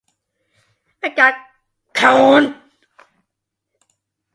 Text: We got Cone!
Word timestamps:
We 1.03 1.09
got 1.11 1.35
Cone! 1.93 2.55